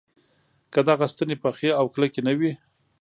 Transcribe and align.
که 0.73 0.79
دغه 0.89 1.05
ستنې 1.13 1.35
پخې 1.43 1.69
او 1.79 1.85
کلکې 1.93 2.21
نه 2.27 2.33
وي. 2.39 2.51